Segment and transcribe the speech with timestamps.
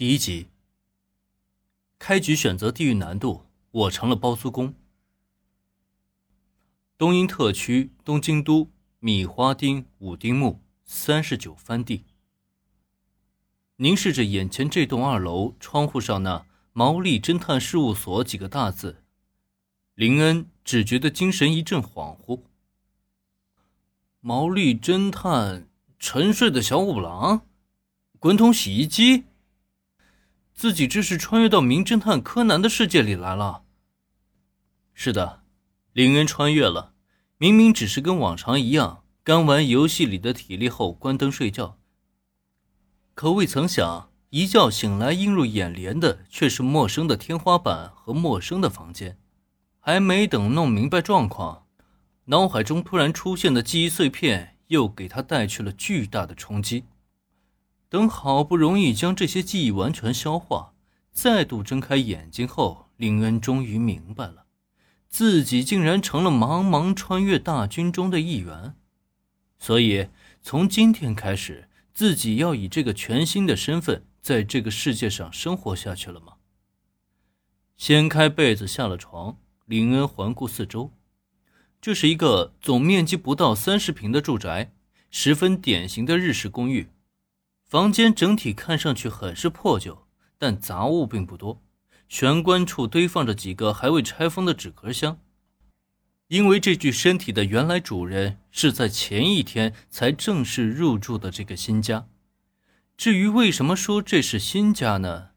[0.00, 0.48] 第一集。
[1.98, 4.74] 开局选择地狱难度，我成了包租公。
[6.96, 12.06] 东英特区东京都米花町五丁目三十九番地。
[13.76, 19.04] 凝视着眼前这栋二楼窗户上那“毛利侦探事务所”几个大字，
[19.94, 22.40] 林恩只觉得精神一阵恍惚。
[24.20, 27.46] 毛利侦探，沉睡的小五郎，
[28.18, 29.24] 滚筒洗衣机。
[30.60, 33.62] 自己这是穿越到名侦探柯南的世界里来了。
[34.92, 35.40] 是的，
[35.94, 36.92] 林恩穿越了。
[37.38, 41.78] 明明只是跟往常一样，刚玩游戏里的体力后关灯睡觉。
[43.14, 49.18] 可未曾想，一觉醒来，映入眼帘的却是陌生的天花板和陌生的房间。
[49.78, 51.64] 还没等弄明白状况，
[52.26, 56.84] 脑海中突然出现的记忆碎片又给他带去了巨大的冲击。
[57.90, 60.74] 等好不容易将这些记忆完全消化，
[61.10, 64.46] 再度睁开眼睛后，林恩终于明白了，
[65.08, 68.76] 自己竟然成了茫茫穿越大军中的一员。
[69.58, 70.08] 所以，
[70.40, 76.34] 从今天开始，自己要以这个全新的身份在这个世界上生活下去了吗？
[77.76, 79.36] 掀开被子，下了床，
[79.66, 80.92] 林恩环顾四周，
[81.80, 84.72] 这是一个总面积不到三十平的住宅，
[85.10, 86.88] 十分典型的日式公寓。
[87.70, 90.04] 房间整体看上去很是破旧，
[90.38, 91.62] 但杂物并不多。
[92.08, 95.20] 玄关处堆放着几个还未拆封的纸壳箱，
[96.26, 102.08] 因为这具身体的原来主人是在前一天才正式入住的这个新家。
[102.96, 105.28] 至于为什么说这是新家呢？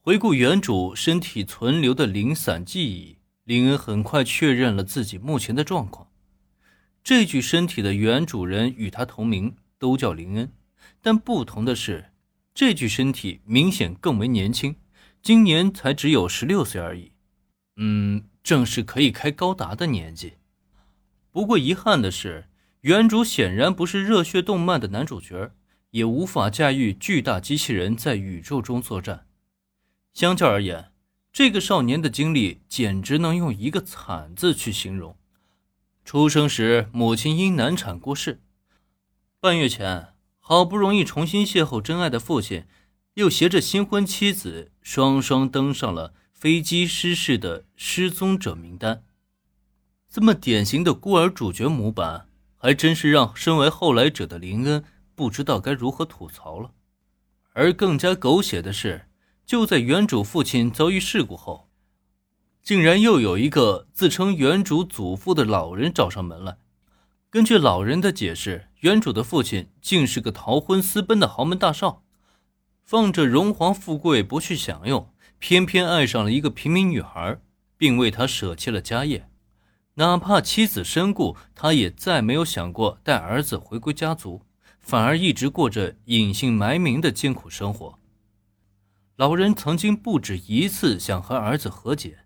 [0.00, 6.08] 回顾原主身体存留的零散记忆，林恩很快确认了自己目前的状况。
[7.04, 10.50] 这具身体的原主人与他同名，都叫林恩。
[11.00, 12.12] 但不同的是，
[12.54, 14.76] 这具身体明显更为年轻，
[15.22, 17.12] 今年才只有十六岁而已。
[17.76, 20.34] 嗯，正是可以开高达的年纪。
[21.30, 22.48] 不过遗憾的是，
[22.82, 25.52] 原主显然不是热血动漫的男主角，
[25.90, 29.26] 也无法驾驭巨大机器人在宇宙中作战。
[30.12, 30.92] 相较而言，
[31.32, 35.16] 这个少年的经历简直能用一个惨字去形容。
[36.04, 38.42] 出生时，母亲因难产过世，
[39.40, 40.11] 半月前。
[40.44, 42.64] 好不容易重新邂逅真爱的父亲，
[43.14, 49.04] 又携着新婚妻子双双登上了飞机失事的失踪者名单。
[50.10, 52.26] 这么典型的孤儿主角模板，
[52.56, 54.82] 还真是让身为后来者的林恩
[55.14, 56.72] 不知道该如何吐槽了。
[57.52, 59.06] 而更加狗血的是，
[59.46, 61.70] 就在原主父亲遭遇事故后，
[62.64, 66.58] 竟然又有一个自称原主祖父的老人找上门来。
[67.32, 72.02] 根据老人的解释，原主的父亲竟是个逃婚私奔的豪门大少，
[72.84, 77.38] 放着荣华富贵不去享用，偏偏爱上了一个平民女孩，
[77.78, 79.30] 并为她舍弃了家业。
[79.94, 84.42] 哪怕妻子身故，他也再没有想过带儿子回归家族，
[84.78, 87.98] 反而一直过着隐姓埋名的艰苦生活。
[89.16, 92.21] 老人曾经不止一次想和儿子和解。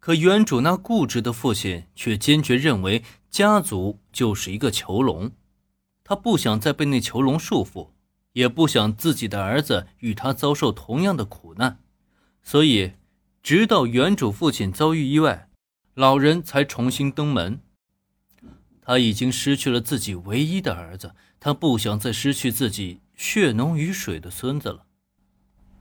[0.00, 5.32] 可原主那固执的父亲却坚决认为家族就是一个囚笼，
[6.02, 7.90] 他不想再被那囚笼束缚，
[8.32, 11.80] 也不想自己的儿子与他遭受同样的苦难，
[12.42, 12.92] 所以，
[13.42, 15.50] 直到原主父亲遭遇意外，
[15.92, 17.60] 老人才重新登门。
[18.80, 24.86] 他已经失去了自己唯一的儿子，他不想再失去自己血浓于水的孙子了。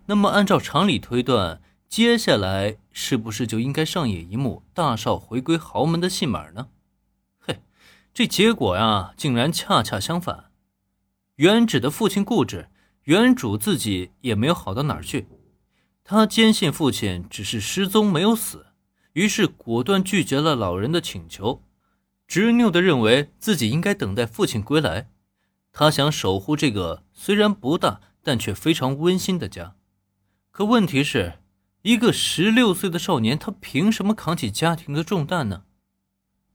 [0.08, 1.62] 那么，按照常理推断。
[1.90, 6.70] 接下来是不是就应该上演一幕大少回归豪门的戏码呢？
[7.40, 7.64] 嘿，
[8.14, 10.52] 这结果呀，竟然恰恰相反。
[11.38, 12.70] 原指的父亲固执，
[13.06, 15.28] 原主自己也没有好到哪儿去。
[16.04, 18.68] 他坚信父亲只是失踪没有死，
[19.14, 21.64] 于是果断拒绝了老人的请求，
[22.28, 25.10] 执拗地认为自己应该等待父亲归来。
[25.72, 29.76] 他想守护这个虽然不大但却非常温馨的家。
[30.52, 31.39] 可问题是。
[31.82, 35.64] 一个十六岁的少年，他凭什么扛起家庭的重担呢？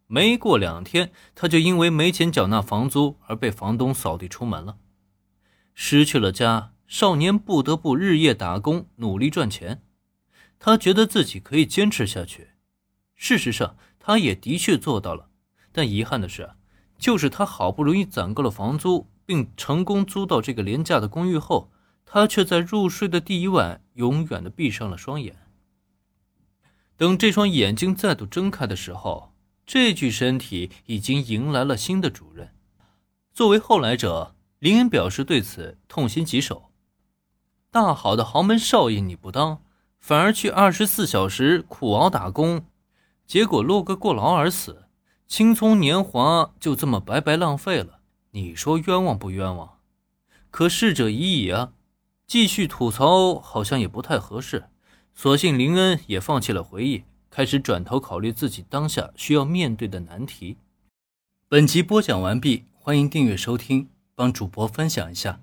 [0.07, 4.77] 没过两天，他就因为没钱缴纳房租而被房东扫地出门了。
[5.75, 9.83] 失去了家，少年不得不日夜打工，努力赚钱。
[10.59, 12.51] 他觉得自己可以坚持下去，
[13.15, 15.31] 事实上，他也的确做到了。
[15.73, 16.51] 但遗憾的是，
[16.99, 21.73] 就是他好不容易攒够了房租，并成功租到这个廉价的公寓后。
[22.05, 25.37] 他却在入睡的第一晚永远的闭上了双眼。
[26.97, 29.35] 等这双眼睛再度睁开的时候，
[29.67, 32.55] 这具身体已经迎来了新的主人。
[33.33, 36.71] 作为后来者，林恩表示对此痛心疾首。
[37.71, 39.63] 大好的豪门少爷你不当，
[39.99, 42.67] 反而去二十四小时苦熬打工，
[43.27, 44.85] 结果落个过劳而死，
[45.27, 47.99] 青葱年华就这么白白浪费了。
[48.31, 49.81] 你说冤枉不冤枉？
[50.51, 51.73] 可逝者已矣啊，
[52.27, 54.65] 继续吐槽好像也不太合适。
[55.15, 60.57] 索性林恩也放弃了回忆，开始转头考虑自己当下需要面对的难题。
[61.49, 65.41] 本集播讲完毕，欢迎订阅收听，帮主播分享一下。